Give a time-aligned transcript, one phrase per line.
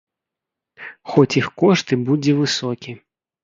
[1.11, 2.91] Хоць іх кошт і будзе высокі.